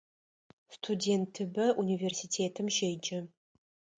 Студентыбэ 0.75 1.65
унивэрситэтым 1.79 2.67
щеджэ. 2.75 3.19